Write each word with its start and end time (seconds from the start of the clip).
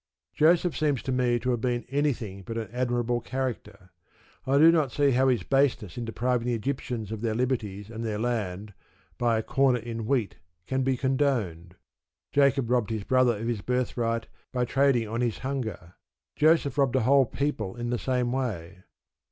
Joseph 0.33 0.75
seems 0.75 1.03
to 1.03 1.11
me 1.11 1.37
to 1.37 1.51
have 1.51 1.61
been 1.61 1.85
anything 1.87 2.41
but 2.41 2.57
an 2.57 2.69
admirable 2.73 3.21
character, 3.21 3.91
and 4.47 4.55
I 4.55 4.57
do 4.57 4.71
not 4.71 4.91
see 4.91 5.11
how 5.11 5.27
his 5.27 5.43
baseness 5.43 5.95
in 5.95 6.05
depriving 6.05 6.47
the 6.47 6.55
Egyptians 6.55 7.11
of 7.11 7.21
their 7.21 7.35
liberties 7.35 7.87
and 7.91 8.03
their 8.03 8.17
land 8.17 8.73
by 9.19 9.37
a 9.37 9.43
corner 9.43 9.77
in 9.77 10.07
wheat 10.07 10.37
can 10.65 10.81
be 10.81 10.97
condoned. 10.97 11.75
Jacob 12.31 12.71
robbed 12.71 12.89
his 12.89 13.03
brother 13.03 13.37
of 13.37 13.45
his 13.47 13.61
birthright 13.61 14.25
by 14.51 14.65
trading 14.65 15.07
on 15.07 15.21
his 15.21 15.37
hunger; 15.37 15.93
Joseph 16.35 16.79
robbed 16.79 16.95
a 16.95 17.01
whole 17.01 17.27
people 17.27 17.75
in 17.75 17.91
the 17.91 17.99
same 17.99 18.31
way. 18.31 18.77